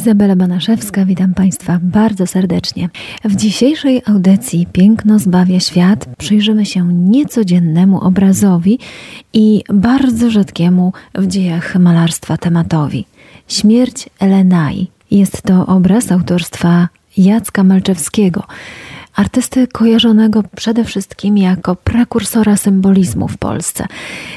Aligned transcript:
Izabela 0.00 0.36
Banaszewska, 0.36 1.04
witam 1.04 1.34
Państwa 1.34 1.78
bardzo 1.82 2.26
serdecznie. 2.26 2.88
W 3.24 3.36
dzisiejszej 3.36 4.02
audycji 4.06 4.66
Piękno 4.72 5.18
zbawia 5.18 5.60
świat 5.60 6.06
przyjrzymy 6.18 6.66
się 6.66 6.92
niecodziennemu 6.92 8.00
obrazowi 8.00 8.78
i 9.32 9.62
bardzo 9.72 10.30
rzadkiemu 10.30 10.92
w 11.14 11.26
dziejach 11.26 11.76
malarstwa 11.76 12.36
tematowi. 12.36 13.04
Śmierć 13.48 14.08
Elenai. 14.20 14.86
Jest 15.10 15.42
to 15.42 15.66
obraz 15.66 16.12
autorstwa 16.12 16.88
Jacka 17.16 17.64
Malczewskiego 17.64 18.42
artysty 19.14 19.66
kojarzonego 19.66 20.42
przede 20.56 20.84
wszystkim 20.84 21.38
jako 21.38 21.76
prekursora 21.76 22.56
symbolizmu 22.56 23.28
w 23.28 23.38
Polsce. 23.38 23.86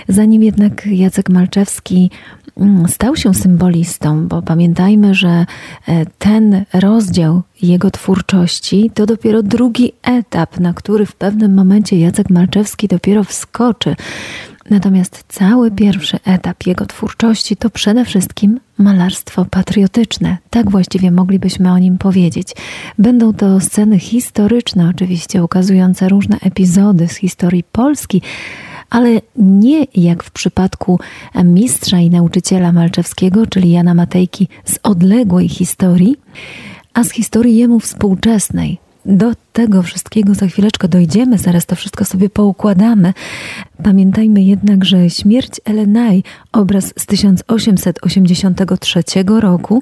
Zanim 0.08 0.44
jednak 0.44 0.86
Jacek 0.86 1.30
Malczewski 1.30 2.12
mm, 2.58 2.88
stał 2.88 3.16
się 3.16 3.34
symbolistą, 3.34 4.28
bo 4.28 4.42
pamiętajmy, 4.42 5.14
że 5.14 5.30
e, 5.30 5.45
ten 6.20 6.66
rozdział 6.73 7.42
jego 7.61 7.92
twórczości 7.92 8.92
to 8.94 9.06
dopiero 9.06 9.44
drugi 9.44 9.94
etap, 10.03 10.59
na 10.59 10.73
który 10.73 11.05
w 11.05 11.16
pewnym 11.16 11.53
momencie 11.53 12.00
Jacek 12.00 12.30
Malczewski 12.30 12.88
dopiero 12.88 13.23
wskoczy. 13.23 13.95
Natomiast 14.69 15.23
cały 15.28 15.72
pierwszy 15.72 16.19
etap 16.25 16.66
jego 16.66 16.86
twórczości 16.86 17.56
to 17.56 17.69
przede 17.69 18.06
wszystkim 18.06 18.59
malarstwo 18.78 19.45
patriotyczne. 19.45 20.38
Tak 20.50 20.72
właściwie 20.72 21.11
moglibyśmy 21.11 21.72
o 21.72 21.78
nim 21.78 21.97
powiedzieć. 21.97 22.47
Będą 23.00 23.33
to 23.33 23.59
sceny 23.59 24.00
historyczne, 24.00 24.89
oczywiście 24.89 25.44
ukazujące 25.44 26.09
różne 26.09 26.38
epizody 26.42 27.08
z 27.08 27.16
historii 27.16 27.64
Polski, 27.72 28.22
ale 28.89 29.09
nie 29.36 29.86
jak 29.95 30.23
w 30.23 30.31
przypadku 30.31 31.00
mistrza 31.44 32.00
i 32.00 32.09
nauczyciela 32.09 32.72
Malczewskiego, 32.72 33.48
czyli 33.48 33.72
Jana 33.72 33.94
Matejki, 33.94 34.48
z 34.66 34.80
odległej 34.83 35.50
historii, 35.50 36.16
a 36.94 37.03
z 37.03 37.11
historii 37.11 37.58
jemu 37.58 37.80
współczesnej, 37.80 38.80
do 39.06 39.32
tego 39.54 39.84
wszystkiego 39.84 40.34
za 40.34 40.48
chwileczkę 40.48 40.88
dojdziemy, 40.88 41.38
zaraz 41.38 41.66
to 41.66 41.76
wszystko 41.76 42.06
sobie 42.06 42.30
poukładamy. 42.30 43.14
Pamiętajmy 43.84 44.44
jednak, 44.44 44.86
że 44.86 45.10
śmierć 45.10 45.62
Elenaj, 45.66 46.23
obraz 46.52 46.94
z 46.98 47.06
1883 47.06 49.04
roku, 49.40 49.82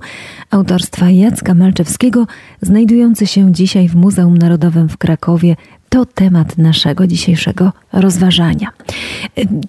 autorstwa 0.52 1.09
Jacka 1.09 1.53
Malczewskiego, 1.53 2.28
znajdujący 2.61 3.28
się 3.28 3.52
dzisiaj 3.52 3.89
w 3.89 3.95
Muzeum 3.95 4.38
Narodowym 4.38 4.89
w 4.89 4.97
Krakowie, 4.97 5.56
to 5.89 6.06
temat 6.06 6.58
naszego 6.58 7.08
dzisiejszego 7.08 7.73
rozważania. 7.94 8.67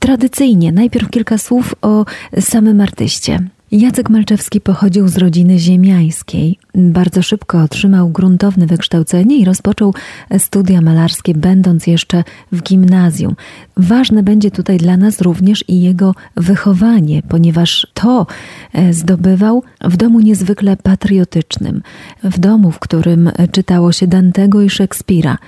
Tradycyjnie 0.00 0.72
najpierw 0.72 1.10
kilka 1.10 1.38
słów 1.38 1.74
o 1.82 2.04
samym 2.40 2.80
artyście. 2.80 3.38
Jacek 3.72 4.10
Malczewski 4.10 4.60
pochodził 4.60 5.08
z 5.08 5.16
rodziny 5.16 5.58
ziemiańskiej. 5.58 6.58
Bardzo 6.74 7.22
szybko 7.22 7.62
otrzymał 7.62 8.08
gruntowne 8.08 8.66
wykształcenie 8.66 9.36
i 9.36 9.44
rozpoczął 9.44 9.94
studia 10.38 10.80
malarskie, 10.80 11.34
będąc 11.34 11.86
jeszcze 11.86 12.24
w 12.52 12.62
gimnazjum. 12.62 13.36
Ważne 13.76 14.22
będzie 14.22 14.50
tutaj 14.50 14.78
dla 14.78 14.96
nas 14.96 15.20
również 15.20 15.64
i 15.68 15.80
jego 15.80 16.14
wychowanie, 16.36 17.22
ponieważ 17.28 17.86
to 17.94 18.26
e, 18.72 18.92
zdobywał 18.92 19.62
w 19.84 19.96
domu 19.96 20.20
niezwykle 20.20 20.76
patriotycznym, 20.76 21.82
w 22.24 22.38
domu, 22.38 22.70
w 22.70 22.78
którym 22.78 23.30
czytało 23.52 23.92
się 23.92 24.06
Dantego 24.06 24.62
i 24.62 24.70
Szekspira, 24.70 25.38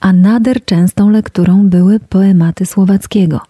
a 0.00 0.12
nader 0.12 0.64
częstą 0.64 1.10
lekturą 1.10 1.68
były 1.68 2.00
poematy 2.00 2.66
Słowackiego. 2.66 3.40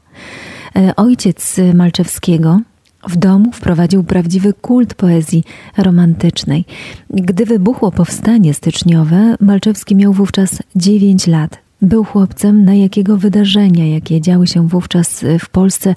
E, 0.76 0.96
ojciec 0.96 1.56
Malczewskiego 1.74 2.60
w 3.08 3.16
domu 3.16 3.52
wprowadził 3.52 4.04
prawdziwy 4.04 4.52
kult 4.52 4.94
poezji 4.94 5.44
romantycznej. 5.76 6.64
Gdy 7.10 7.46
wybuchło 7.46 7.92
powstanie 7.92 8.54
styczniowe, 8.54 9.36
Malczewski 9.40 9.96
miał 9.96 10.12
wówczas 10.12 10.62
9 10.76 11.26
lat. 11.26 11.58
Był 11.82 12.04
chłopcem, 12.04 12.64
na 12.64 12.74
jakiego 12.74 13.16
wydarzenia, 13.16 13.86
jakie 13.86 14.20
działy 14.20 14.46
się 14.46 14.68
wówczas 14.68 15.24
w 15.38 15.48
Polsce, 15.48 15.94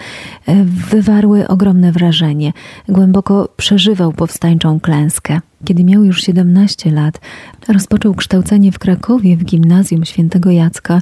wywarły 0.89 1.47
ogromne 1.47 1.91
wrażenie. 1.91 2.53
Głęboko 2.89 3.49
przeżywał 3.57 4.13
powstańczą 4.13 4.79
klęskę. 4.79 5.39
Kiedy 5.65 5.83
miał 5.83 6.03
już 6.03 6.21
17 6.21 6.91
lat, 6.91 7.21
rozpoczął 7.67 8.13
kształcenie 8.13 8.71
w 8.71 8.79
Krakowie 8.79 9.37
w 9.37 9.43
gimnazjum 9.43 10.05
świętego 10.05 10.51
Jacka, 10.51 11.01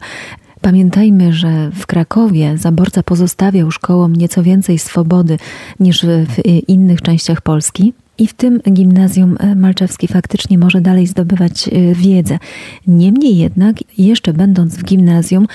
Pamiętajmy, 0.62 1.34
że 1.34 1.72
w 1.74 1.88
Krakowie 1.88 2.58
zaborca 2.58 3.04
pozostawiał 3.04 3.72
szkołom 3.72 4.16
nieco 4.16 4.44
więcej 4.44 4.80
swobody 4.80 5.38
niż 5.80 6.06
w 6.06 6.46
innych 6.68 7.02
częściach 7.02 7.42
Polski. 7.42 7.94
I 8.18 8.28
w 8.28 8.34
tym 8.34 8.62
gimnazjum 8.72 9.38
e, 9.40 9.56
Malczewski 9.56 10.08
faktycznie 10.08 10.58
może 10.58 10.82
dalej 10.82 11.08
zdobywać 11.08 11.68
e, 11.68 11.96
wiedzę. 11.96 12.40
Niemniej 12.88 13.38
jednak, 13.38 13.76
jeszcze 13.98 14.34
będąc 14.34 14.78
w 14.78 14.84
gimnazjum, 14.84 15.48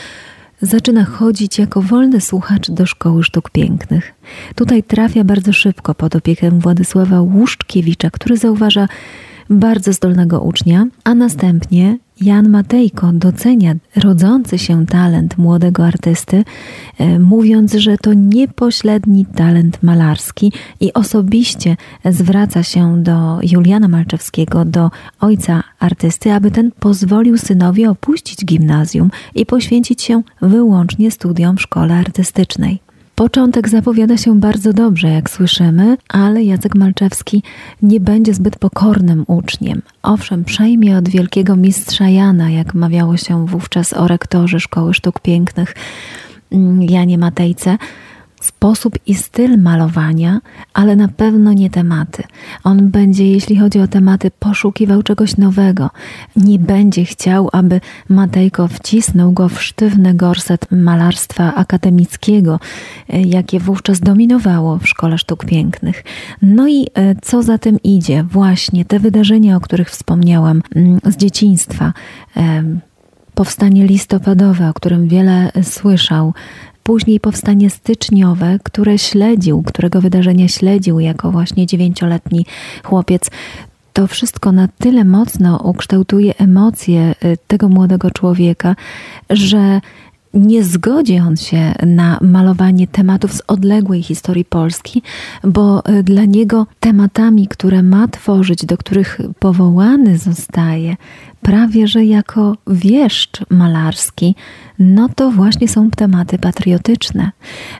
zaczyna 0.62 1.04
chodzić 1.04 1.58
jako 1.58 1.82
wolny 1.82 2.20
słuchacz 2.20 2.70
do 2.70 2.86
szkoły 2.86 3.24
sztuk 3.24 3.50
pięknych. 3.50 4.14
Tutaj 4.54 4.82
trafia 4.82 5.24
bardzo 5.24 5.52
szybko 5.52 5.94
pod 5.94 6.16
opiekę 6.16 6.50
Władysława 6.50 7.20
Łuszczkiewicza, 7.20 8.10
który 8.10 8.36
zauważa 8.36 8.88
bardzo 9.50 9.92
zdolnego 9.92 10.40
ucznia, 10.40 10.86
a 11.04 11.14
następnie 11.14 11.98
Jan 12.20 12.48
Matejko 12.48 13.12
docenia 13.12 13.74
rodzący 13.96 14.58
się 14.58 14.86
talent 14.86 15.38
młodego 15.38 15.86
artysty, 15.86 16.44
e, 16.98 17.18
mówiąc, 17.18 17.74
że 17.74 17.98
to 17.98 18.12
niepośredni 18.14 19.26
talent 19.26 19.82
malarski 19.82 20.52
i 20.80 20.92
osobiście 20.92 21.76
zwraca 22.04 22.62
się 22.62 23.02
do 23.02 23.38
Juliana 23.42 23.88
Malczewskiego, 23.88 24.64
do 24.64 24.90
ojca 25.20 25.62
artysty, 25.78 26.32
aby 26.32 26.50
ten 26.50 26.72
pozwolił 26.80 27.38
synowi 27.38 27.86
opuścić 27.86 28.44
gimnazjum 28.44 29.10
i 29.34 29.46
poświęcić 29.46 30.02
się 30.02 30.22
wyłącznie 30.42 31.10
studiom 31.10 31.56
w 31.56 31.62
szkole 31.62 31.94
artystycznej. 31.94 32.85
Początek 33.16 33.69
zapowiada 33.69 34.16
się 34.16 34.41
bardzo 34.41 34.72
dobrze, 34.72 35.09
jak 35.09 35.31
słyszymy, 35.31 35.97
ale 36.09 36.43
Jacek 36.43 36.75
Malczewski 36.75 37.43
nie 37.82 38.00
będzie 38.00 38.34
zbyt 38.34 38.59
pokornym 38.59 39.25
uczniem. 39.27 39.82
Owszem, 40.03 40.44
przejmie 40.44 40.99
od 40.99 41.09
wielkiego 41.09 41.56
mistrza 41.56 42.09
Jana, 42.09 42.50
jak 42.50 42.75
mawiało 42.75 43.16
się 43.16 43.47
wówczas 43.47 43.93
o 43.93 44.09
rektorze 44.09 44.60
Szkoły 44.60 44.94
Sztuk 44.94 45.21
Pięknych 45.21 45.75
mm, 46.53 46.82
Janie 46.82 47.19
Matejce, 47.19 47.78
sposób 48.46 48.98
i 49.06 49.14
styl 49.14 49.58
malowania, 49.58 50.40
ale 50.74 50.96
na 50.96 51.08
pewno 51.08 51.52
nie 51.52 51.70
tematy. 51.70 52.22
On 52.64 52.88
będzie, 52.88 53.30
jeśli 53.30 53.56
chodzi 53.56 53.80
o 53.80 53.88
tematy, 53.88 54.30
poszukiwał 54.30 55.02
czegoś 55.02 55.36
nowego. 55.36 55.90
Nie 56.36 56.58
będzie 56.58 57.04
chciał, 57.04 57.48
aby 57.52 57.80
Matejko 58.08 58.68
wcisnął 58.68 59.32
go 59.32 59.48
w 59.48 59.62
sztywny 59.62 60.14
gorset 60.14 60.66
malarstwa 60.70 61.54
akademickiego, 61.54 62.60
e, 63.08 63.22
jakie 63.22 63.60
wówczas 63.60 64.00
dominowało 64.00 64.78
w 64.78 64.88
Szkole 64.88 65.18
Sztuk 65.18 65.44
Pięknych. 65.44 66.04
No 66.42 66.68
i 66.68 66.86
e, 66.94 67.15
co 67.22 67.42
za 67.42 67.59
tym 67.59 67.78
idzie? 67.82 68.22
Właśnie 68.22 68.84
te 68.84 68.98
wydarzenia, 68.98 69.56
o 69.56 69.60
których 69.60 69.91
wspomniałam 69.91 70.62
mm, 70.74 71.00
z 71.04 71.16
dzieciństwa 71.16 71.92
powstanie 73.36 73.86
listopadowe, 73.86 74.68
o 74.68 74.74
którym 74.74 75.09
wiele 75.09 75.50
słyszał, 75.62 76.34
Później 76.86 77.21
powstanie 77.21 77.71
styczniowe, 77.71 78.59
które 78.62 78.98
śledził, 78.98 79.62
którego 79.62 80.00
wydarzenia 80.00 80.48
śledził 80.48 81.00
jako 81.00 81.30
właśnie 81.30 81.66
dziewięcioletni 81.66 82.47
chłopiec. 82.84 83.30
To 83.92 84.06
wszystko 84.06 84.53
na 84.53 84.68
tyle 84.68 85.04
mocno 85.04 85.60
ukształtuje 85.65 86.34
emocje 86.38 87.15
y, 87.24 87.38
tego 87.47 87.68
młodego 87.68 88.10
człowieka, 88.10 88.77
że 89.30 89.80
nie 90.34 90.65
zgodzi 90.65 91.18
on 91.18 91.36
się 91.36 91.74
na 91.86 92.18
malowanie 92.22 92.86
tematów 92.86 93.33
z 93.33 93.42
odległej 93.47 94.03
historii 94.03 94.44
Polski, 94.44 95.03
bo 95.44 95.83
y, 95.88 96.03
dla 96.03 96.24
niego 96.24 96.66
tematami, 96.80 97.48
które 97.48 97.83
ma 97.83 98.09
tworzyć, 98.09 98.66
do 98.66 98.77
których 98.77 99.18
powołany 99.38 100.18
zostaje, 100.18 100.97
prawie 101.42 101.88
że 101.88 102.04
jako 102.04 102.56
wieszcz 102.66 103.50
malarski, 103.50 104.34
no 104.78 105.09
to 105.09 105.30
właśnie 105.30 105.68
są 105.68 105.91
tematy 105.91 106.38
patriotyczne. 106.38 107.30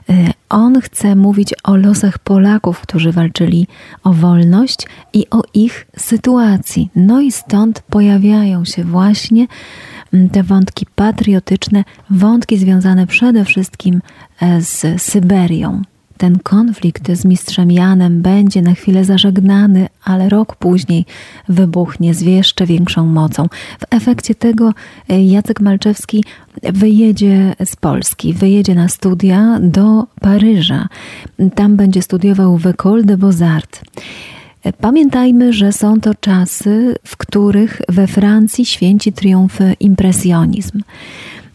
Y, 0.09 0.13
On 0.49 0.81
chce 0.81 1.15
mówić 1.15 1.53
o 1.63 1.75
losach 1.75 2.19
Polaków, 2.19 2.79
którzy 2.79 3.11
walczyli 3.11 3.67
o 4.03 4.13
wolność 4.13 4.87
i 5.13 5.29
o 5.29 5.41
ich 5.53 5.87
sytuacji. 5.97 6.89
No 6.95 7.21
i 7.21 7.31
stąd 7.31 7.81
pojawiają 7.81 8.65
się 8.65 8.83
właśnie 8.83 9.47
mm, 10.13 10.29
te 10.29 10.43
wątki 10.43 10.85
patriotyczne, 10.95 11.83
wątki 12.09 12.57
związane 12.57 13.07
przede 13.07 13.45
wszystkim 13.45 14.01
e, 14.41 14.61
z 14.61 15.01
Syberią 15.01 15.81
ten 16.17 16.39
konflikt 16.39 17.11
z 17.11 17.25
mistrzem 17.25 17.71
Janem 17.71 18.21
będzie 18.21 18.61
na 18.61 18.73
chwilę 18.73 19.05
zażegnany, 19.05 19.87
ale 20.03 20.29
rok 20.29 20.55
później 20.55 21.05
wybuchnie 21.49 22.13
z 22.13 22.21
jeszcze 22.21 22.65
większą 22.65 23.05
mocą. 23.05 23.47
W 23.79 23.83
efekcie 23.89 24.35
tego 24.35 24.73
e, 25.09 25.23
Jacek 25.23 25.61
Malczewski 25.61 26.23
wyjedzie 26.63 27.55
z 27.65 27.75
Polski, 27.75 28.33
wyjedzie 28.33 28.75
na 28.75 28.87
studia 28.87 29.59
do 29.61 30.05
Paryża. 30.21 30.87
Tam 31.55 31.75
będzie 31.75 32.01
studiował 32.01 32.57
w 32.57 32.63
École 32.65 33.05
de 33.05 33.17
Beaux-Arts. 33.17 33.81
E, 34.63 34.73
pamiętajmy, 34.73 35.53
że 35.53 35.71
są 35.71 36.01
to 36.01 36.15
czasy, 36.15 36.95
w 37.03 37.17
których 37.17 37.81
we 37.89 38.07
Francji 38.07 38.65
święci 38.65 39.13
triumf 39.13 39.59
impresjonizm. 39.79 40.81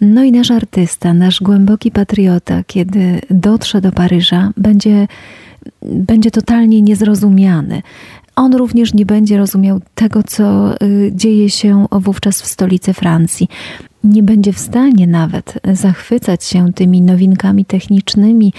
No 0.03 0.25
i 0.25 0.33
nasz 0.33 0.51
artysta, 0.51 1.15
nasz 1.15 1.41
głęboki 1.41 1.91
patriota, 1.91 2.63
kiedy 2.67 3.21
dotrze 3.31 3.81
do 3.81 3.93
Paryża, 3.93 4.53
będzie, 4.57 5.09
będzie 5.83 6.31
totalnie 6.31 6.83
niezrozumiany. 6.83 7.83
On 8.37 8.55
również 8.55 8.95
nie 8.95 9.07
będzie 9.07 9.39
rozumiał 9.39 9.81
tego, 9.95 10.23
co 10.23 10.75
y, 10.83 11.13
dzieje 11.15 11.51
się 11.51 11.87
wówczas 11.93 12.43
w 12.43 12.47
stolicy 12.47 12.93
Francji. 12.93 13.49
Nie 14.05 14.23
będzie 14.23 14.53
w 14.53 14.59
stanie 14.59 15.07
nawet 15.07 15.59
zachwycać 15.73 16.45
się 16.45 16.73
tymi 16.73 17.03
nowinkami 17.03 17.65
technicznymi, 17.65 18.53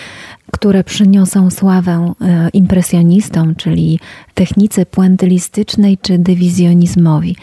które 0.51 0.83
przyniosą 0.83 1.49
sławę 1.51 2.13
y, 2.47 2.49
impresjonistom, 2.49 3.55
czyli 3.55 3.99
technice 4.33 4.85
puentylistycznej 4.85 5.97
czy 6.01 6.17
dywizjonizmowi. 6.17 7.35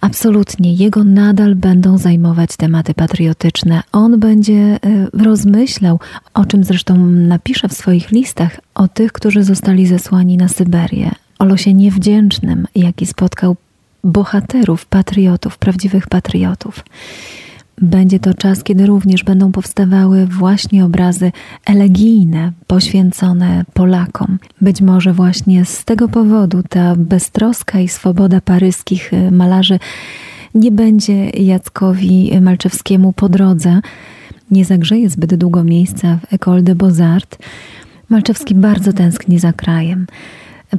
Absolutnie, 0.00 0.74
jego 0.74 1.04
nadal 1.04 1.54
będą 1.54 1.98
zajmować 1.98 2.56
tematy 2.56 2.94
patriotyczne. 2.94 3.82
On 3.92 4.20
będzie 4.20 4.54
e, 4.54 4.78
rozmyślał, 5.12 6.00
o 6.34 6.44
czym 6.44 6.64
zresztą 6.64 6.96
napisze 7.06 7.68
w 7.68 7.72
swoich 7.72 8.10
listach, 8.10 8.60
o 8.74 8.88
tych, 8.88 9.12
którzy 9.12 9.42
zostali 9.42 9.86
zesłani 9.86 10.36
na 10.36 10.48
Syberię, 10.48 11.10
o 11.38 11.44
losie 11.44 11.74
niewdzięcznym, 11.74 12.66
jaki 12.74 13.06
spotkał 13.06 13.56
bohaterów, 14.04 14.86
patriotów, 14.86 15.58
prawdziwych 15.58 16.08
patriotów. 16.08 16.84
Będzie 17.82 18.20
to 18.20 18.34
czas, 18.34 18.64
kiedy 18.64 18.86
również 18.86 19.24
będą 19.24 19.52
powstawały 19.52 20.26
właśnie 20.26 20.84
obrazy 20.84 21.32
elegijne, 21.66 22.52
poświęcone 22.66 23.64
Polakom. 23.74 24.38
Być 24.60 24.80
może 24.80 25.12
właśnie 25.12 25.64
z 25.64 25.84
tego 25.84 26.08
powodu 26.08 26.62
ta 26.68 26.94
beztroska 26.96 27.80
i 27.80 27.88
swoboda 27.88 28.40
paryskich 28.40 29.10
malarzy 29.30 29.78
nie 30.54 30.72
będzie 30.72 31.30
Jackowi 31.30 32.40
Malczewskiemu 32.40 33.12
po 33.12 33.28
drodze, 33.28 33.80
nie 34.50 34.64
zagrzeje 34.64 35.10
zbyt 35.10 35.34
długo 35.34 35.64
miejsca 35.64 36.18
w 36.18 36.32
École 36.32 36.62
de 36.62 36.74
Beaux-Arts. 36.74 37.38
Malczewski 38.08 38.54
bardzo 38.54 38.92
tęskni 38.92 39.38
za 39.38 39.52
krajem. 39.52 40.06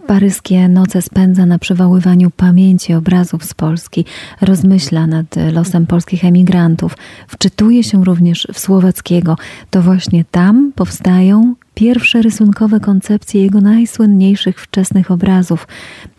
Paryskie 0.08 0.70
noce 0.70 1.02
spędza 1.02 1.46
na 1.46 1.60
przywoływaniu 1.60 2.32
pamięci 2.32 2.94
obrazów 2.94 3.46
z 3.46 3.54
Polski, 3.54 4.06
rozmyśla 4.42 5.08
nad 5.08 5.36
losem 5.54 5.86
polskich 5.86 6.26
emigrantów, 6.26 6.98
wczytuje 7.28 7.84
się 7.84 8.06
również 8.06 8.48
w 8.54 8.60
Słowackiego. 8.60 9.36
To 9.70 9.82
właśnie 9.82 10.26
tam 10.32 10.72
powstają 10.76 11.56
pierwsze 11.74 12.22
rysunkowe 12.22 12.80
koncepcje 12.80 13.42
jego 13.42 13.62
najsłynniejszych 13.62 14.62
wczesnych 14.62 15.12
obrazów. 15.12 15.68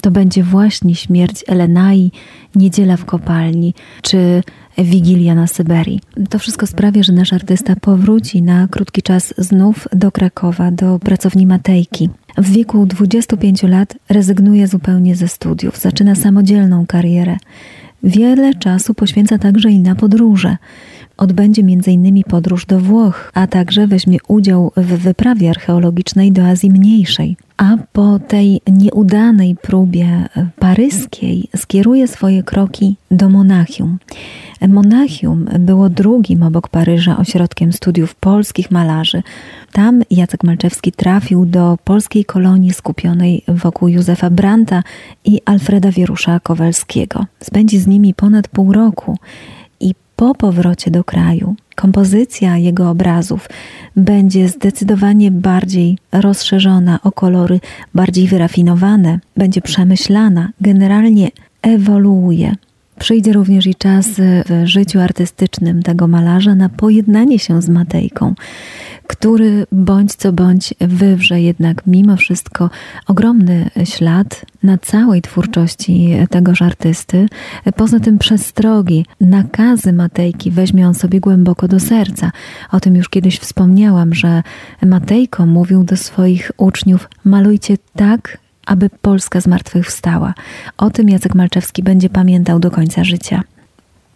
To 0.00 0.10
będzie 0.10 0.42
właśnie 0.42 0.94
śmierć 0.94 1.44
Elenai, 1.46 2.10
Niedziela 2.54 2.96
w 2.96 3.04
kopalni 3.04 3.74
czy 4.02 4.42
Wigilia 4.78 5.34
na 5.34 5.46
Syberii. 5.46 6.00
To 6.30 6.38
wszystko 6.38 6.66
sprawia, 6.66 7.02
że 7.02 7.12
nasz 7.12 7.32
artysta 7.32 7.76
powróci 7.76 8.42
na 8.42 8.68
krótki 8.68 9.02
czas 9.02 9.34
znów 9.38 9.88
do 9.92 10.12
Krakowa, 10.12 10.70
do 10.70 10.98
pracowni 10.98 11.46
Matejki. 11.46 12.08
W 12.38 12.50
wieku 12.50 12.86
25 12.86 13.62
lat 13.62 13.94
rezygnuje 14.08 14.68
zupełnie 14.68 15.16
ze 15.16 15.28
studiów, 15.28 15.78
zaczyna 15.78 16.14
samodzielną 16.14 16.86
karierę. 16.86 17.36
Wiele 18.02 18.54
czasu 18.54 18.94
poświęca 18.94 19.38
także 19.38 19.70
i 19.70 19.78
na 19.78 19.94
podróże. 19.94 20.56
Odbędzie 21.18 21.62
m.in. 21.62 22.22
podróż 22.22 22.66
do 22.66 22.80
Włoch, 22.80 23.30
a 23.34 23.46
także 23.46 23.86
weźmie 23.86 24.18
udział 24.28 24.72
w 24.76 24.86
wyprawie 24.86 25.50
archeologicznej 25.50 26.32
do 26.32 26.46
Azji 26.46 26.70
Mniejszej 26.70 27.36
a 27.58 27.76
po 27.92 28.18
tej 28.18 28.60
nieudanej 28.72 29.56
próbie 29.62 30.28
paryskiej 30.58 31.48
skieruje 31.56 32.08
swoje 32.08 32.42
kroki 32.42 32.96
do 33.10 33.28
Monachium. 33.28 33.98
Monachium 34.68 35.44
było 35.58 35.88
drugim 35.88 36.42
obok 36.42 36.68
Paryża 36.68 37.16
ośrodkiem 37.16 37.72
studiów 37.72 38.14
polskich 38.14 38.70
malarzy. 38.70 39.22
Tam 39.72 40.02
Jacek 40.10 40.44
Malczewski 40.44 40.92
trafił 40.92 41.46
do 41.46 41.78
polskiej 41.84 42.24
kolonii 42.24 42.72
skupionej 42.72 43.42
wokół 43.48 43.88
Józefa 43.88 44.30
Branta 44.30 44.82
i 45.24 45.40
Alfreda 45.44 45.90
Wierusza 45.90 46.40
Kowalskiego. 46.40 47.26
Spędzi 47.42 47.78
z 47.78 47.86
nimi 47.86 48.14
ponad 48.14 48.48
pół 48.48 48.72
roku 48.72 49.18
po 50.18 50.34
powrocie 50.34 50.90
do 50.90 51.04
kraju 51.04 51.56
kompozycja 51.76 52.56
jego 52.56 52.90
obrazów 52.90 53.48
będzie 53.96 54.48
zdecydowanie 54.48 55.30
bardziej 55.30 55.98
rozszerzona 56.12 56.98
o 57.02 57.12
kolory 57.12 57.60
bardziej 57.94 58.26
wyrafinowane, 58.26 59.18
będzie 59.36 59.60
przemyślana, 59.60 60.48
generalnie 60.60 61.28
ewoluuje. 61.62 62.54
Przyjdzie 62.98 63.32
również 63.32 63.66
i 63.66 63.74
czas 63.74 64.08
w 64.18 64.62
życiu 64.64 65.00
artystycznym 65.00 65.82
tego 65.82 66.08
malarza 66.08 66.54
na 66.54 66.68
pojednanie 66.68 67.38
się 67.38 67.62
z 67.62 67.68
Matejką, 67.68 68.34
który 69.06 69.66
bądź 69.72 70.14
co 70.14 70.32
bądź 70.32 70.74
wywrze 70.80 71.40
jednak 71.40 71.82
mimo 71.86 72.16
wszystko 72.16 72.70
ogromny 73.06 73.70
ślad 73.84 74.46
na 74.62 74.78
całej 74.78 75.22
twórczości 75.22 76.10
tegoż 76.30 76.62
artysty. 76.62 77.26
Poza 77.76 78.00
tym 78.00 78.18
przestrogi, 78.18 79.06
nakazy 79.20 79.92
Matejki 79.92 80.50
weźmie 80.50 80.88
on 80.88 80.94
sobie 80.94 81.20
głęboko 81.20 81.68
do 81.68 81.80
serca. 81.80 82.30
O 82.72 82.80
tym 82.80 82.96
już 82.96 83.08
kiedyś 83.08 83.38
wspomniałam, 83.38 84.14
że 84.14 84.42
Matejko 84.86 85.46
mówił 85.46 85.84
do 85.84 85.96
swoich 85.96 86.52
uczniów: 86.56 87.08
malujcie 87.24 87.74
tak, 87.96 88.38
aby 88.68 88.90
Polska 88.90 89.40
zmartwychwstała. 89.40 90.34
O 90.76 90.90
tym 90.90 91.08
Jacek 91.08 91.34
Malczewski 91.34 91.82
będzie 91.82 92.08
pamiętał 92.08 92.60
do 92.60 92.70
końca 92.70 93.04
życia. 93.04 93.42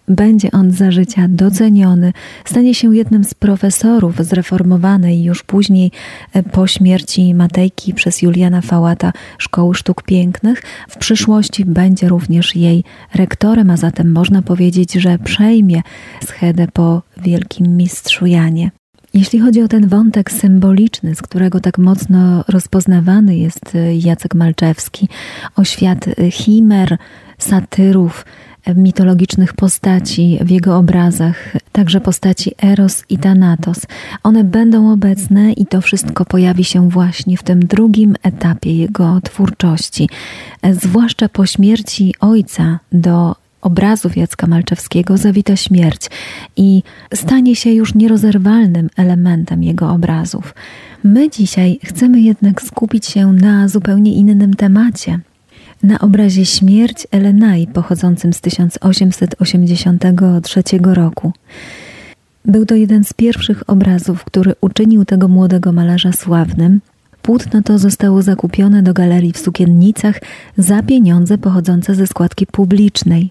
Będzie 0.09 0.51
on 0.51 0.71
za 0.71 0.91
życia 0.91 1.27
doceniony, 1.29 2.13
stanie 2.45 2.75
się 2.75 2.97
jednym 2.97 3.25
z 3.25 3.35
profesorów 3.35 4.17
zreformowanej 4.17 5.23
już 5.23 5.43
później 5.43 5.91
e, 6.33 6.43
po 6.43 6.67
śmierci 6.67 7.35
Matejki 7.35 7.95
przez 7.95 8.23
Juliana 8.23 8.61
Fałata 8.61 9.13
Szkoły 9.39 9.75
Sztuk 9.75 10.03
Pięknych. 10.03 10.63
W 10.89 10.97
przyszłości 10.97 11.65
będzie 11.65 12.09
również 12.09 12.57
jej 12.57 12.85
rektorem, 13.15 13.71
a 13.71 13.77
zatem 13.77 14.13
można 14.13 14.43
powiedzieć, 14.43 14.93
że 14.93 15.19
przejmie 15.19 15.83
schedę 16.25 16.67
po 16.73 17.03
wielkim 17.17 17.77
mistrzu 17.77 18.27
Janie. 18.27 18.71
Jeśli 19.15 19.39
chodzi 19.41 19.63
o 19.63 19.69
ten 19.69 19.89
wątek 19.89 20.33
symboliczny, 20.33 21.15
z 21.15 21.23
którego 21.23 21.61
tak 21.61 21.79
mocno 21.79 22.45
rozpoznawany 22.49 23.37
jest 23.37 23.75
y, 23.75 23.95
Jacek 23.95 24.35
Malczewski, 24.35 25.09
o 25.57 25.65
świat 25.65 26.09
y, 26.09 26.31
chimer, 26.31 26.99
satyrów, 27.39 28.25
y, 28.69 28.75
mitologicznych 28.75 29.53
postaci 29.53 30.39
w 30.41 30.51
jego 30.51 30.77
obrazach, 30.77 31.53
także 31.73 32.01
postaci 32.01 32.53
Eros 32.63 33.05
i 33.09 33.19
Thanatos. 33.19 33.79
One 34.23 34.45
będą 34.45 34.93
obecne 34.93 35.53
i 35.53 35.67
to 35.67 35.81
wszystko 35.81 36.25
pojawi 36.25 36.65
się 36.65 36.89
właśnie 36.89 37.37
w 37.37 37.43
tym 37.43 37.61
drugim 37.61 38.15
etapie 38.23 38.77
jego 38.77 39.21
twórczości. 39.21 40.09
Zwłaszcza 40.73 41.29
po 41.29 41.47
śmierci 41.47 42.15
ojca 42.21 42.79
do 42.93 43.42
obrazów 43.63 44.17
Jacka 44.17 44.47
Malczewskiego 44.47 45.17
zawita 45.17 45.57
śmierć 45.57 46.07
i 46.57 46.83
stanie 47.15 47.57
się 47.57 47.73
już 47.73 47.95
nierozerwalnym 47.95 48.89
elementem 48.97 49.63
jego 49.63 49.91
obrazów. 49.91 50.55
My 51.05 51.31
dzisiaj 51.31 51.79
chcemy 51.85 52.21
jednak 52.21 52.63
skupić 52.63 53.07
się 53.07 53.33
na 53.33 53.69
zupełnie 53.69 54.15
innym 54.15 54.55
temacie. 54.55 55.19
Na 55.83 55.99
obrazie 55.99 56.47
Śmierć 56.47 57.07
Elenai 57.11 57.67
pochodzącym 57.67 58.33
z 58.33 58.41
1883 58.41 60.63
roku. 60.83 61.33
Był 62.45 62.67
to 62.67 62.75
jeden 62.75 63.05
z 63.05 63.13
pierwszych 63.13 63.71
obrazów, 63.71 64.25
który 64.25 64.55
uczynił 64.61 65.05
tego 65.05 65.29
młodego 65.29 65.73
malarza 65.73 66.13
sławnym. 66.13 66.81
Płótno 67.23 67.63
to 67.63 67.79
zostało 67.79 68.23
zakupione 68.23 68.83
do 68.83 68.95
galerii 68.95 69.33
w 69.33 69.39
Sukiennicach 69.39 70.21
za 70.59 70.83
pieniądze 70.83 71.39
pochodzące 71.39 71.95
ze 71.95 72.07
składki 72.07 72.47
publicznej. 72.47 73.31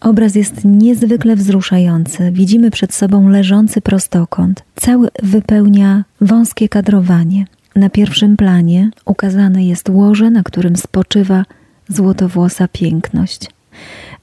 Obraz 0.00 0.34
jest 0.34 0.64
niezwykle 0.64 1.36
wzruszający. 1.36 2.32
Widzimy 2.32 2.70
przed 2.70 2.94
sobą 2.94 3.28
leżący 3.28 3.80
prostokąt. 3.80 4.64
Cały 4.76 5.08
wypełnia 5.22 6.04
wąskie 6.20 6.68
kadrowanie. 6.68 7.44
Na 7.76 7.90
pierwszym 7.90 8.36
planie 8.36 8.90
ukazane 9.04 9.64
jest 9.64 9.88
łoże, 9.88 10.30
na 10.30 10.42
którym 10.42 10.76
spoczywa 10.76 11.44
złotowłosa 11.88 12.68
piękność. 12.68 13.50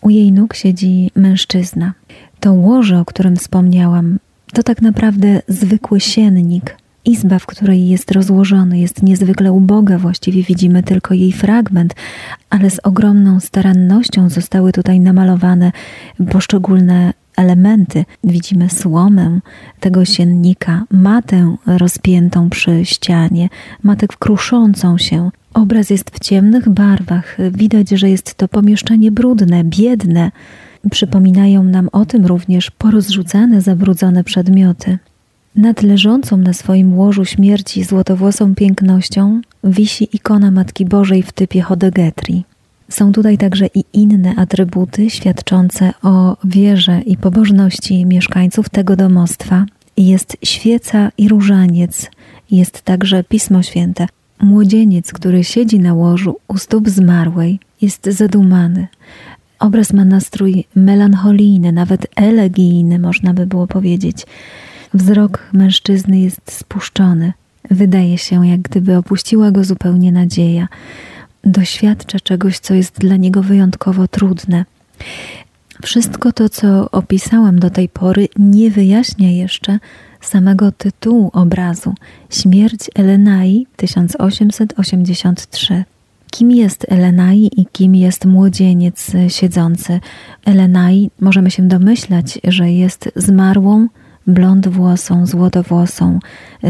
U 0.02 0.10
jej 0.10 0.32
nóg 0.32 0.56
siedzi 0.56 1.12
mężczyzna. 1.16 1.94
To 2.40 2.54
łoże, 2.54 3.00
o 3.00 3.06
którym 3.06 3.36
wspomniałam, 3.36 4.20
to 4.54 4.64
tak 4.64 4.82
naprawdę 4.82 5.42
zwykły 5.48 6.00
siennik. 6.00 6.78
Izba, 7.08 7.40
w 7.40 7.46
której 7.46 7.88
jest 7.88 8.12
rozłożony, 8.12 8.80
jest 8.80 9.04
niezwykle 9.04 9.52
uboga, 9.52 9.98
właściwie 9.98 10.44
widzimy 10.44 10.84
tylko 10.84 11.14
jej 11.14 11.32
fragment, 11.32 11.96
ale 12.50 12.70
z 12.70 12.80
ogromną 12.84 13.40
starannością 13.40 14.30
zostały 14.30 14.72
tutaj 14.72 15.00
namalowane 15.00 15.72
poszczególne 16.32 17.14
elementy. 17.38 18.06
Widzimy 18.24 18.70
słomę 18.70 19.40
tego 19.80 20.06
siennika, 20.06 20.84
matę 20.92 21.56
rozpiętą 21.66 22.50
przy 22.50 22.86
ścianie, 22.86 23.50
matę 23.84 24.08
kruszącą 24.08 24.98
się. 24.98 25.30
Obraz 25.54 25.90
jest 25.90 26.12
w 26.16 26.20
ciemnych 26.20 26.70
barwach. 26.70 27.38
Widać, 27.52 27.90
że 27.90 28.10
jest 28.10 28.36
to 28.36 28.48
pomieszczenie 28.48 29.12
brudne, 29.12 29.64
biedne. 29.64 30.32
Przypominają 30.92 31.64
nam 31.64 31.90
o 31.92 32.06
tym 32.06 32.26
również 32.26 32.72
porozrzucane, 32.72 33.62
zabrudzone 33.62 34.24
przedmioty. 34.24 34.98
Nad 35.58 35.82
leżącą 35.82 36.38
na 36.38 36.54
swoim 36.54 36.98
łożu 36.98 37.26
śmierci 37.26 37.84
złotowłosą 37.84 38.56
pięknością 38.56 39.42
wisi 39.64 40.10
ikona 40.14 40.52
Matki 40.52 40.86
Bożej 40.86 41.24
w 41.24 41.32
typie 41.32 41.62
Hodegetri. 41.62 42.44
Są 42.90 43.12
tutaj 43.12 43.38
także 43.38 43.68
i 43.76 43.84
inne 43.94 44.36
atrybuty 44.36 45.10
świadczące 45.10 45.94
o 46.04 46.38
wierze 46.44 47.02
i 47.02 47.18
pobożności 47.18 48.06
mieszkańców 48.06 48.70
tego 48.70 48.96
domostwa. 48.96 49.66
Jest 49.98 50.38
świeca 50.44 51.12
i 51.18 51.28
różaniec, 51.28 52.10
jest 52.52 52.82
także 52.82 53.24
Pismo 53.24 53.64
Święte. 53.64 54.08
Młodzieniec, 54.42 55.14
który 55.14 55.44
siedzi 55.44 55.80
na 55.80 55.94
łożu 55.94 56.36
u 56.48 56.58
stóp 56.58 56.90
zmarłej, 56.90 57.60
jest 57.82 58.06
zadumany. 58.06 58.88
Obraz 59.60 59.94
ma 59.94 60.06
nastrój 60.06 60.66
melancholijny, 60.76 61.72
nawet 61.72 62.08
elegijny, 62.16 63.00
można 63.00 63.34
by 63.34 63.48
było 63.48 63.68
powiedzieć. 63.68 64.26
Wzrok 64.94 65.50
mężczyzny 65.54 66.20
jest 66.20 66.52
spuszczony. 66.52 67.34
Wydaje 67.72 68.18
się, 68.18 68.48
jak 68.48 68.62
gdyby 68.62 68.98
opuściła 68.98 69.52
go 69.52 69.64
zupełnie 69.64 70.12
nadzieja. 70.12 70.68
Doświadcza 71.44 72.20
czegoś, 72.20 72.60
co 72.60 72.74
jest 72.74 73.00
dla 73.00 73.16
niego 73.16 73.44
wyjątkowo 73.44 74.08
trudne. 74.08 74.66
Wszystko 75.84 76.32
to, 76.32 76.50
co 76.50 76.92
opisałam 76.92 77.60
do 77.60 77.70
tej 77.70 77.90
pory, 77.90 78.28
nie 78.40 78.72
wyjaśnia 78.72 79.32
jeszcze 79.32 79.80
samego 80.22 80.72
tytułu 80.72 81.30
obrazu 81.34 81.94
Śmierć 82.30 82.90
Elenai 82.96 83.68
1883. 83.76 85.84
Kim 86.32 86.52
jest 86.52 86.86
Elenai 86.90 87.50
i 87.58 87.66
kim 87.66 87.96
jest 87.96 88.26
młodzieniec 88.26 89.12
siedzący? 89.28 90.00
Elenai 90.46 91.12
możemy 91.20 91.52
się 91.52 91.68
domyślać, 91.68 92.40
że 92.44 92.72
jest 92.72 93.10
zmarłą, 93.16 93.88
blond 94.28 94.68
włosą, 94.68 95.26
złotowłosą 95.26 96.20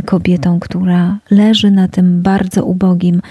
kobietą, 0.05 0.59
która 0.59 1.17
leży 1.31 1.71
na 1.71 1.87
tym 1.87 2.21
bardzo 2.21 2.65
ubogim 2.65 3.21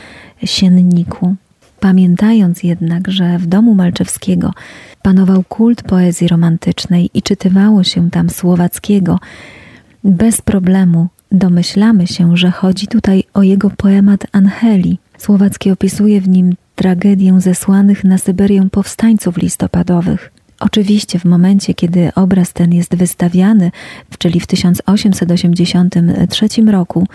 sienniku. 0.44 1.34
Pamiętając 1.80 2.62
jednak, 2.62 3.10
że 3.10 3.38
w 3.38 3.46
domu 3.46 3.74
Malczewskiego 3.74 4.52
panował 5.02 5.42
kult 5.48 5.82
poezji 5.82 6.28
romantycznej 6.28 7.10
i 7.14 7.22
czytywało 7.22 7.84
się 7.84 8.10
tam 8.10 8.30
słowackiego, 8.30 9.18
bez 10.04 10.42
problemu 10.42 11.08
domyślamy 11.32 12.06
się, 12.06 12.36
że 12.36 12.50
chodzi 12.50 12.86
tutaj 12.86 13.24
o 13.34 13.42
jego 13.42 13.70
poemat 13.70 14.26
Angeli. 14.32 14.98
Słowacki 15.18 15.70
opisuje 15.70 16.20
w 16.20 16.28
nim 16.28 16.54
tragedię 16.74 17.40
zesłanych 17.40 18.04
na 18.04 18.18
Syberię 18.18 18.68
powstańców 18.72 19.36
listopadowych. 19.36 20.35
Oczywiście 20.60 21.18
w 21.18 21.24
momencie, 21.24 21.74
kiedy 21.74 22.10
obraz 22.14 22.52
ten 22.52 22.74
jest 22.74 22.94
wystawiany, 22.94 23.70
czyli 24.18 24.40
w 24.40 24.46
1883 24.46 26.48
roku, 26.66 27.06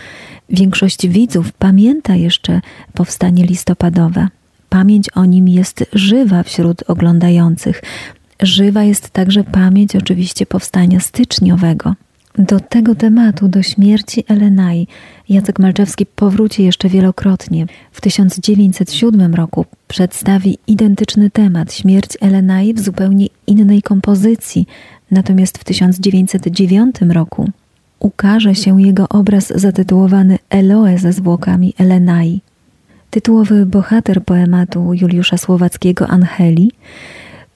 większość 0.49 1.07
widzów 1.07 1.51
pamięta 1.51 2.15
jeszcze 2.15 2.61
powstanie 2.93 3.45
listopadowe. 3.45 4.27
Pamięć 4.69 5.09
o 5.09 5.25
nim 5.25 5.47
jest 5.47 5.85
żywa 5.93 6.43
wśród 6.43 6.89
oglądających. 6.89 7.81
Żywa 8.41 8.83
jest 8.83 9.09
także 9.09 9.43
pamięć 9.43 9.95
oczywiście 9.95 10.45
powstania 10.45 10.99
styczniowego. 10.99 11.95
Do 12.37 12.59
tego 12.59 12.95
tematu, 12.95 13.47
do 13.47 13.63
śmierci 13.63 14.23
Elenai, 14.27 14.87
Jacek 15.29 15.59
Malczewski 15.59 16.05
powróci 16.05 16.63
jeszcze 16.63 16.89
wielokrotnie. 16.89 17.65
W 17.91 18.01
1907 18.01 19.35
roku 19.35 19.65
przedstawi 19.87 20.57
identyczny 20.67 21.29
temat 21.29 21.73
śmierć 21.73 22.17
Elenai 22.21 22.73
w 22.73 22.79
zupełnie 22.79 23.27
innej 23.47 23.81
kompozycji, 23.81 24.67
natomiast 25.11 25.57
w 25.57 25.63
1909 25.63 26.95
roku 27.09 27.49
ukaże 27.99 28.55
się 28.55 28.81
jego 28.81 29.09
obraz 29.09 29.47
zatytułowany 29.55 30.37
Eloe 30.49 30.97
ze 30.97 31.13
zwłokami 31.13 31.73
Elenai. 31.77 32.41
Tytułowy 33.09 33.65
bohater 33.65 34.23
poematu 34.23 34.93
Juliusza 34.93 35.37
Słowackiego 35.37 36.07
Angeli 36.07 36.71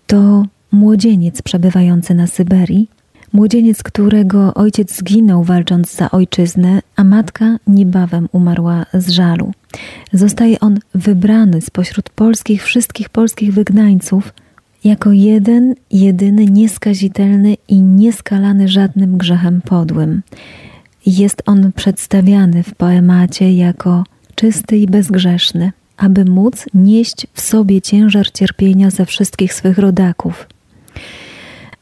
to 0.07 0.45
młodzieniec 0.71 1.41
przebywający 1.41 2.13
na 2.13 2.27
Syberii, 2.27 2.87
Młodzieniec, 3.35 3.83
którego 3.83 4.53
ojciec 4.53 4.97
zginął 4.97 5.43
walcząc 5.43 5.95
za 5.95 6.11
ojczyznę, 6.11 6.81
a 6.95 7.03
matka 7.03 7.57
niebawem 7.67 8.29
umarła 8.31 8.85
z 8.93 9.09
żalu. 9.09 9.51
Zostaje 10.13 10.59
on 10.59 10.79
wybrany 10.93 11.61
spośród 11.61 12.09
polskich, 12.09 12.63
wszystkich 12.63 13.09
polskich 13.09 13.53
wygnańców, 13.53 14.33
jako 14.83 15.11
jeden, 15.11 15.75
jedyny, 15.91 16.45
nieskazitelny 16.45 17.55
i 17.67 17.81
nieskalany 17.81 18.67
żadnym 18.67 19.17
grzechem 19.17 19.61
podłym. 19.61 20.21
Jest 21.05 21.43
on 21.45 21.71
przedstawiany 21.71 22.63
w 22.63 22.75
poemacie 22.75 23.53
jako 23.53 24.03
czysty 24.35 24.77
i 24.77 24.87
bezgrzeszny, 24.87 25.71
aby 25.97 26.25
móc 26.25 26.65
nieść 26.73 27.27
w 27.33 27.41
sobie 27.41 27.81
ciężar 27.81 28.31
cierpienia 28.31 28.89
ze 28.91 29.05
wszystkich 29.05 29.53
swych 29.53 29.77
rodaków. 29.77 30.47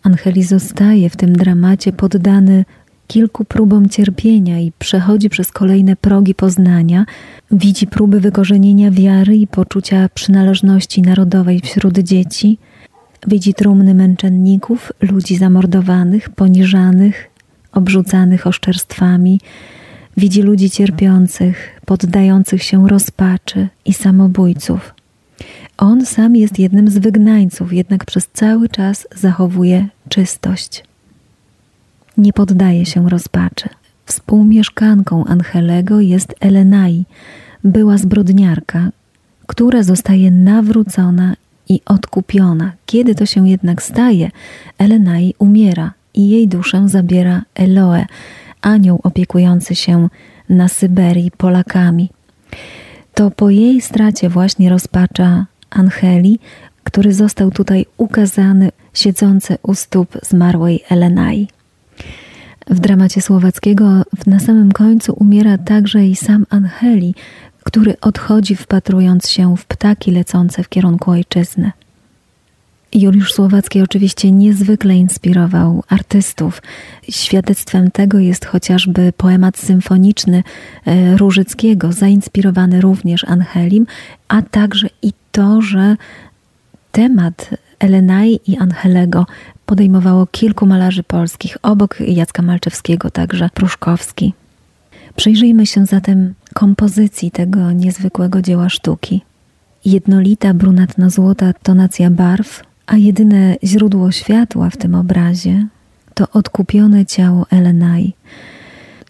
Angeli 0.03 0.43
zostaje 0.43 1.09
w 1.09 1.15
tym 1.15 1.33
dramacie 1.33 1.93
poddany 1.93 2.65
kilku 3.07 3.45
próbom 3.45 3.89
cierpienia 3.89 4.59
i 4.59 4.71
przechodzi 4.79 5.29
przez 5.29 5.51
kolejne 5.51 5.95
progi 5.95 6.35
poznania, 6.35 7.05
widzi 7.51 7.87
próby 7.87 8.19
wykorzenienia 8.19 8.91
wiary 8.91 9.35
i 9.35 9.47
poczucia 9.47 10.09
przynależności 10.13 11.01
narodowej 11.01 11.59
wśród 11.59 11.99
dzieci, 11.99 12.57
widzi 13.27 13.53
trumny 13.53 13.93
męczenników, 13.93 14.91
ludzi 15.01 15.37
zamordowanych, 15.37 16.29
poniżanych, 16.29 17.29
obrzucanych 17.71 18.47
oszczerstwami, 18.47 19.39
widzi 20.17 20.41
ludzi 20.41 20.69
cierpiących, 20.69 21.81
poddających 21.85 22.63
się 22.63 22.87
rozpaczy 22.89 23.67
i 23.85 23.93
samobójców. 23.93 24.93
On 25.77 26.05
sam 26.05 26.35
jest 26.35 26.59
jednym 26.59 26.87
z 26.87 26.97
wygnańców, 26.97 27.73
jednak 27.73 28.05
przez 28.05 28.27
cały 28.33 28.69
czas 28.69 29.07
zachowuje 29.15 29.87
czystość. 30.09 30.83
Nie 32.17 32.33
poddaje 32.33 32.85
się 32.85 33.09
rozpaczy. 33.09 33.69
Współmieszkanką 34.05 35.25
Angelego 35.25 35.99
jest 36.01 36.35
Elenai, 36.39 37.05
była 37.63 37.97
zbrodniarka, 37.97 38.89
która 39.47 39.83
zostaje 39.83 40.31
nawrócona 40.31 41.35
i 41.69 41.81
odkupiona. 41.85 42.71
Kiedy 42.85 43.15
to 43.15 43.25
się 43.25 43.49
jednak 43.49 43.83
staje, 43.83 44.31
Elenai 44.77 45.33
umiera 45.39 45.93
i 46.13 46.29
jej 46.29 46.47
duszę 46.47 46.89
zabiera 46.89 47.41
Eloe, 47.55 48.05
anioł 48.61 48.99
opiekujący 49.03 49.75
się 49.75 50.09
na 50.49 50.67
Syberii 50.67 51.31
Polakami. 51.31 52.09
To 53.13 53.31
po 53.31 53.49
jej 53.49 53.81
stracie 53.81 54.29
właśnie 54.29 54.69
rozpacza 54.69 55.45
Angeli, 55.69 56.39
który 56.83 57.13
został 57.13 57.51
tutaj 57.51 57.85
ukazany 57.97 58.71
siedzący 58.93 59.57
u 59.63 59.75
stóp 59.75 60.17
zmarłej 60.23 60.83
Elenai. 60.89 61.47
W 62.67 62.79
dramacie 62.79 63.21
słowackiego 63.21 64.03
na 64.25 64.39
samym 64.39 64.71
końcu 64.71 65.13
umiera 65.13 65.57
także 65.57 66.07
i 66.07 66.15
sam 66.15 66.45
Angeli, 66.49 67.15
który 67.63 67.99
odchodzi 68.01 68.55
wpatrując 68.55 69.29
się 69.29 69.57
w 69.57 69.65
ptaki 69.65 70.11
lecące 70.11 70.63
w 70.63 70.69
kierunku 70.69 71.11
ojczyzny. 71.11 71.71
Juliusz 72.93 73.33
Słowacki 73.33 73.81
oczywiście 73.81 74.31
niezwykle 74.31 74.95
inspirował 74.95 75.83
artystów. 75.89 76.61
Świadectwem 77.09 77.91
tego 77.91 78.19
jest 78.19 78.45
chociażby 78.45 79.13
poemat 79.17 79.57
symfoniczny 79.57 80.43
e, 80.85 81.17
Różyckiego, 81.17 81.91
zainspirowany 81.91 82.81
również 82.81 83.23
Angelim, 83.23 83.85
a 84.27 84.41
także 84.41 84.87
i 85.01 85.13
to, 85.31 85.61
że 85.61 85.95
temat 86.91 87.49
Elenai 87.79 88.39
i 88.47 88.57
Angelego 88.57 89.25
podejmowało 89.65 90.27
kilku 90.27 90.65
malarzy 90.65 91.03
polskich, 91.03 91.57
obok 91.61 91.99
Jacka 91.99 92.41
Malczewskiego 92.41 93.09
także 93.09 93.49
Pruszkowski. 93.53 94.33
Przyjrzyjmy 95.15 95.65
się 95.65 95.85
zatem 95.85 96.33
kompozycji 96.53 97.31
tego 97.31 97.71
niezwykłego 97.71 98.41
dzieła 98.41 98.69
sztuki. 98.69 99.21
Jednolita 99.85 100.53
brunatno-złota 100.53 101.53
tonacja 101.63 102.09
barw, 102.09 102.63
a 102.87 102.97
jedyne 102.97 103.55
źródło 103.63 104.11
światła 104.11 104.69
w 104.69 104.77
tym 104.77 104.95
obrazie 104.95 105.67
to 106.13 106.27
odkupione 106.33 107.05
ciało 107.05 107.45
Elenai. 107.49 108.13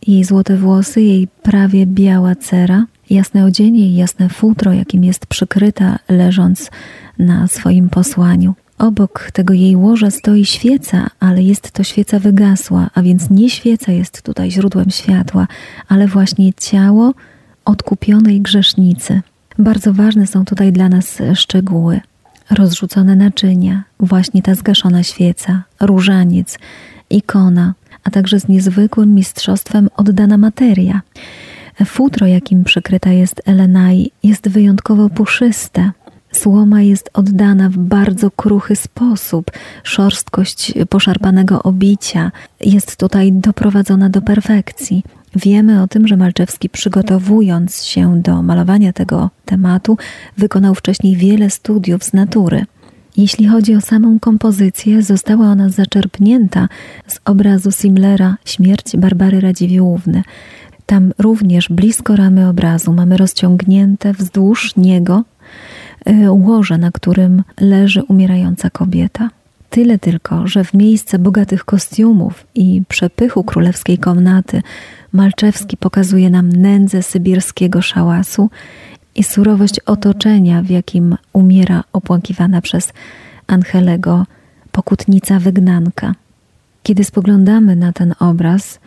Jej 0.08 0.24
złote 0.24 0.58
włosy, 0.58 1.02
jej 1.02 1.28
prawie 1.28 1.86
biała 1.86 2.36
cera, 2.36 2.86
jasne 3.10 3.46
odzienie 3.46 3.88
i 3.88 3.96
jasne 3.96 4.30
futro, 4.30 4.74
jakim 4.74 5.04
jest 5.04 5.26
przykryta, 5.26 6.00
leżąc 6.10 6.72
na 7.20 7.48
swoim 7.48 7.90
posłaniu. 7.90 8.54
Obok 8.78 9.30
tego 9.34 9.54
jej 9.54 9.76
łoża 9.76 10.12
stoi 10.12 10.46
świeca, 10.46 11.10
ale 11.20 11.44
jest 11.44 11.72
to 11.72 11.84
świeca 11.84 12.20
wygasła, 12.20 12.90
a 12.94 13.02
więc 13.02 13.30
nie 13.30 13.50
świeca 13.50 13.92
jest 13.92 14.22
tutaj 14.22 14.52
źródłem 14.52 14.90
światła, 14.90 15.48
ale 15.88 16.08
właśnie 16.08 16.54
ciało 16.54 17.14
odkupionej 17.66 18.42
grzesznicy. 18.42 19.22
Bardzo 19.60 19.94
ważne 19.94 20.28
są 20.28 20.46
tutaj 20.46 20.72
dla 20.72 20.90
nas 20.90 21.18
szczegóły. 21.36 22.02
Rozrzucone 22.50 23.16
naczynia, 23.16 23.84
właśnie 24.00 24.42
ta 24.42 24.56
zgaszona 24.56 25.04
świeca, 25.04 25.64
różaniec, 25.82 26.60
ikona, 27.10 27.74
a 28.04 28.10
także 28.12 28.40
z 28.40 28.48
niezwykłym 28.48 29.16
mistrzostwem 29.16 29.90
oddana 29.98 30.38
materia. 30.38 31.02
Futro, 31.86 32.28
jakim 32.28 32.64
przykryta 32.64 33.12
jest 33.12 33.42
Elenai, 33.46 34.12
jest 34.24 34.50
wyjątkowo 34.50 35.10
puszyste. 35.10 35.92
Słoma 36.32 36.82
jest 36.82 37.10
oddana 37.14 37.70
w 37.70 37.78
bardzo 37.78 38.32
kruchy 38.32 38.76
sposób. 38.76 39.52
Szorstkość 39.84 40.74
poszarpanego 40.90 41.64
obicia 41.64 42.32
jest 42.62 42.98
tutaj 42.98 43.32
doprowadzona 43.32 44.10
do 44.10 44.22
perfekcji. 44.22 45.04
Wiemy 45.36 45.82
o 45.82 45.88
tym, 45.88 46.08
że 46.08 46.18
Malczewski 46.18 46.70
przygotowując 46.70 47.84
się 47.84 48.22
do 48.22 48.44
malowania 48.44 48.94
tego 48.94 49.30
tematu, 49.46 49.98
wykonał 50.38 50.76
wcześniej 50.76 51.16
wiele 51.16 51.50
studiów 51.50 52.04
z 52.04 52.14
natury. 52.14 52.66
Jeśli 53.18 53.48
chodzi 53.48 53.76
o 53.76 53.82
samą 53.82 54.20
kompozycję, 54.20 55.02
została 55.02 55.46
ona 55.46 55.70
zaczerpnięta 55.70 56.68
z 57.08 57.20
obrazu 57.26 57.72
Simlera 57.72 58.38
Śmierć 58.46 58.98
Barbary 58.98 59.42
Radziwiłłówny. 59.42 60.24
Tam 60.86 61.14
również 61.20 61.70
blisko 61.70 62.16
ramy 62.16 62.50
obrazu 62.50 62.94
mamy 62.94 63.18
rozciągnięte 63.18 64.14
wzdłuż 64.14 64.76
niego 64.76 65.24
y, 66.10 66.32
łoże, 66.32 66.78
na 66.78 66.92
którym 66.92 67.44
leży 67.60 68.04
umierająca 68.04 68.70
kobieta. 68.70 69.30
Tyle 69.74 70.00
tylko, 70.00 70.48
że 70.48 70.64
w 70.64 70.74
miejsce 70.74 71.20
bogatych 71.20 71.66
kostiumów 71.66 72.48
i 72.56 72.82
przepychu 72.88 73.44
królewskiej 73.44 73.98
komnaty 73.98 74.62
Malczewski 75.14 75.78
pokazuje 75.78 76.30
nam 76.30 76.50
nędzę 76.50 77.04
sybirskiego 77.04 77.82
szałasu 77.82 78.50
i 79.16 79.24
surowość 79.24 79.80
otoczenia, 79.80 80.62
w 80.62 80.70
jakim 80.70 81.18
umiera 81.34 81.84
opłakiwana 81.94 82.62
przez 82.62 82.94
Angelego 83.48 84.26
pokutnica 84.72 85.40
wygnanka. 85.40 86.16
Kiedy 86.84 87.04
spoglądamy 87.04 87.76
na 87.76 87.94
ten 87.94 88.14
obraz, 88.20 88.80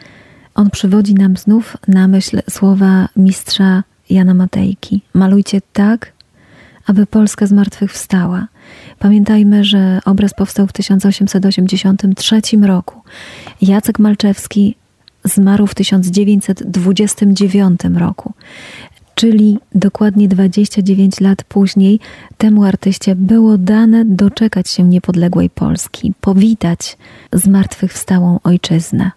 on 0.55 0.71
przywodzi 0.71 1.14
nam 1.14 1.37
znów 1.37 1.76
na 1.88 2.09
myśl 2.09 2.40
słowa 2.50 3.09
mistrza 3.16 3.83
Jana 4.11 4.35
Matejki: 4.35 5.02
Malujcie 5.14 5.61
tak, 5.73 6.12
aby 6.87 7.07
Polska 7.07 7.47
zmartwychwstała. 7.47 8.47
Pamiętajmy, 8.99 9.64
że 9.64 10.00
obraz 10.05 10.35
powstał 10.35 10.66
w 10.66 10.73
1883 10.73 12.40
roku. 12.62 13.00
Jacek 13.62 13.99
Malczewski 13.99 14.76
zmarł 15.25 15.66
w 15.66 15.75
1929 15.75 17.81
roku. 17.95 18.33
Czyli 19.14 19.59
dokładnie 19.75 20.28
29 20.28 21.21
lat 21.21 21.45
później 21.45 22.00
temu 22.38 22.64
artyście 22.64 23.14
było 23.14 23.59
dane 23.59 24.05
doczekać 24.05 24.68
się 24.68 24.83
niepodległej 24.83 25.51
Polski, 25.51 26.12
powitać 26.20 26.99
zmartwychwstałą 27.33 28.40
ojczyznę. 28.44 29.11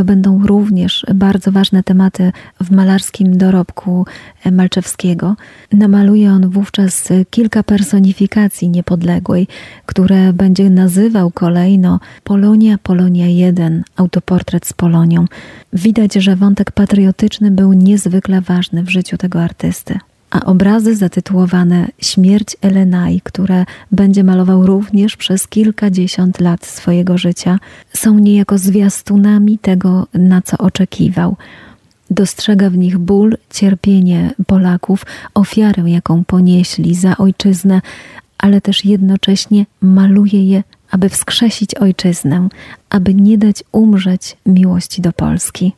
To 0.00 0.04
będą 0.04 0.46
również 0.46 1.06
bardzo 1.14 1.52
ważne 1.52 1.82
tematy 1.82 2.32
w 2.60 2.70
malarskim 2.70 3.38
dorobku 3.38 4.06
Malczewskiego. 4.52 5.36
Namaluje 5.72 6.32
on 6.32 6.50
wówczas 6.50 7.08
kilka 7.30 7.62
personifikacji 7.62 8.68
niepodległej, 8.68 9.46
które 9.86 10.32
będzie 10.32 10.70
nazywał 10.70 11.30
kolejno 11.30 12.00
Polonia, 12.24 12.78
Polonia 12.78 13.26
1, 13.26 13.82
autoportret 13.96 14.66
z 14.66 14.72
Polonią. 14.72 15.24
Widać, 15.72 16.14
że 16.14 16.36
wątek 16.36 16.72
patriotyczny 16.72 17.50
był 17.50 17.72
niezwykle 17.72 18.40
ważny 18.40 18.82
w 18.82 18.90
życiu 18.90 19.16
tego 19.16 19.42
artysty 19.42 19.98
a 20.30 20.44
obrazy 20.44 20.96
zatytułowane 20.96 21.88
Śmierć 22.00 22.56
Elenai, 22.62 23.20
które 23.24 23.64
będzie 23.92 24.24
malował 24.24 24.66
również 24.66 25.16
przez 25.16 25.48
kilkadziesiąt 25.48 26.40
lat 26.40 26.66
swojego 26.66 27.18
życia, 27.18 27.58
są 27.92 28.18
niejako 28.18 28.58
zwiastunami 28.58 29.58
tego, 29.58 30.06
na 30.14 30.42
co 30.42 30.58
oczekiwał. 30.58 31.36
Dostrzega 32.10 32.70
w 32.70 32.76
nich 32.76 32.98
ból, 32.98 33.36
cierpienie 33.50 34.30
Polaków, 34.46 35.06
ofiarę, 35.34 35.90
jaką 35.90 36.24
ponieśli 36.24 36.94
za 36.94 37.16
ojczyznę, 37.16 37.80
ale 38.38 38.60
też 38.60 38.84
jednocześnie 38.84 39.66
maluje 39.80 40.44
je, 40.44 40.62
aby 40.90 41.08
wskrzesić 41.08 41.74
ojczyznę, 41.74 42.48
aby 42.90 43.14
nie 43.14 43.38
dać 43.38 43.64
umrzeć 43.72 44.36
miłości 44.46 45.02
do 45.02 45.12
Polski. 45.12 45.72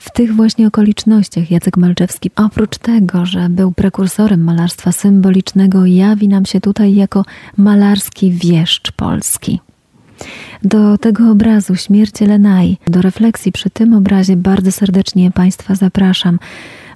W 0.00 0.10
tych 0.10 0.34
właśnie 0.36 0.66
okolicznościach 0.66 1.50
Jacek 1.50 1.76
Malczewski, 1.76 2.30
oprócz 2.36 2.78
tego, 2.78 3.26
że 3.26 3.48
był 3.48 3.72
prekursorem 3.72 4.44
malarstwa 4.44 4.92
symbolicznego, 4.92 5.86
jawi 5.86 6.28
nam 6.28 6.46
się 6.46 6.60
tutaj 6.60 6.94
jako 6.94 7.24
malarski 7.56 8.32
wieszcz 8.32 8.92
polski. 8.92 9.60
Do 10.62 10.98
tego 10.98 11.30
obrazu 11.30 11.76
Śmierć 11.76 12.20
Lenaj, 12.20 12.76
do 12.86 13.02
refleksji 13.02 13.52
przy 13.52 13.70
tym 13.70 13.94
obrazie 13.94 14.36
bardzo 14.36 14.72
serdecznie 14.72 15.30
Państwa 15.30 15.74
zapraszam. 15.74 16.38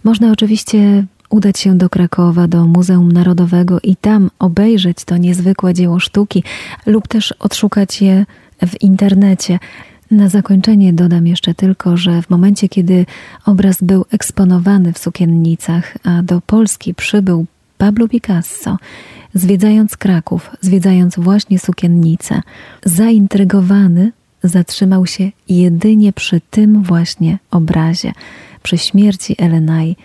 Można 0.05 0.31
oczywiście 0.33 1.05
udać 1.31 1.59
się 1.59 1.79
do 1.79 1.89
Krakowa, 1.89 2.49
do 2.49 2.67
Muzeum 2.67 3.13
Narodowego 3.13 3.79
i 3.83 3.97
tam 3.97 4.31
obejrzeć 4.39 5.05
to 5.05 5.17
niezwykłe 5.17 5.75
dzieło 5.75 6.01
sztuki 6.01 6.45
lub 6.87 7.09
też 7.09 7.33
odszukać 7.33 8.03
je 8.03 8.27
w 8.67 8.83
internecie. 8.83 9.59
Na 10.15 10.29
zakończenie 10.29 10.93
dodam 10.93 11.27
jeszcze 11.27 11.55
tylko, 11.55 11.97
że 11.97 12.23
w 12.23 12.31
momencie, 12.31 12.69
kiedy 12.69 13.07
obraz 13.47 13.83
był 13.83 14.05
eksponowany 14.11 14.93
w 14.93 14.99
sukiennicach, 14.99 15.97
a 16.05 16.23
do 16.23 16.41
Polski 16.41 16.95
przybył 16.95 17.47
Pablo 17.79 18.09
Picasso, 18.09 18.77
zwiedzając 19.35 19.97
Kraków, 19.97 20.51
zwiedzając 20.61 21.17
właśnie 21.19 21.59
sukiennicę, 21.59 22.41
zaintrygowany 22.85 24.13
zatrzymał 24.43 25.07
się 25.07 25.31
jedynie 25.49 26.13
przy 26.13 26.41
tym 26.51 26.83
właśnie 26.83 27.39
obrazie, 27.51 28.13
przy 28.63 28.79
śmierci 28.79 29.37
Elenaj 29.39 29.97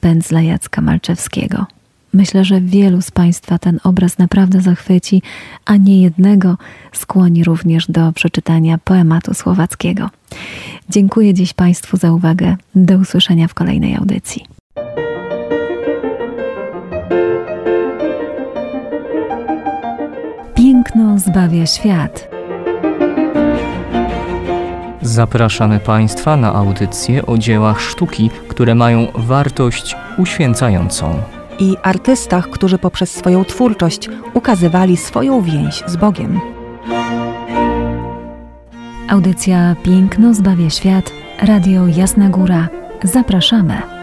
pędzla 0.00 0.42
Jacka 0.42 0.80
Malczewskiego. 0.80 1.66
Myślę, 2.12 2.44
że 2.44 2.60
wielu 2.60 3.02
z 3.02 3.10
Państwa 3.10 3.58
ten 3.58 3.80
obraz 3.84 4.18
naprawdę 4.18 4.60
zachwyci, 4.60 5.22
a 5.64 5.76
nie 5.76 6.02
jednego 6.02 6.56
skłoni 6.92 7.44
również 7.44 7.86
do 7.86 8.12
przeczytania 8.12 8.78
poematu 8.84 9.34
słowackiego. 9.34 10.10
Dziękuję 10.90 11.34
dziś 11.34 11.52
Państwu 11.52 11.96
za 11.96 12.12
uwagę. 12.12 12.56
Do 12.74 12.98
usłyszenia 12.98 13.48
w 13.48 13.54
kolejnej 13.54 13.96
audycji. 13.96 14.44
Piękno 20.54 21.18
zbawia 21.18 21.66
świat. 21.66 22.28
Zapraszamy 25.02 25.80
Państwa 25.80 26.36
na 26.36 26.54
audycje 26.54 27.26
o 27.26 27.38
dziełach 27.38 27.80
sztuki, 27.80 28.30
które 28.48 28.74
mają 28.74 29.06
wartość 29.14 29.96
uświęcającą 30.18 31.37
i 31.58 31.76
artystach, 31.82 32.50
którzy 32.50 32.78
poprzez 32.78 33.10
swoją 33.10 33.44
twórczość 33.44 34.08
ukazywali 34.34 34.96
swoją 34.96 35.42
więź 35.42 35.82
z 35.86 35.96
Bogiem. 35.96 36.40
Audycja 39.08 39.76
Piękno 39.82 40.34
zbawia 40.34 40.70
świat, 40.70 41.12
Radio 41.42 41.86
Jasna 41.86 42.28
Góra. 42.28 42.68
Zapraszamy. 43.02 43.97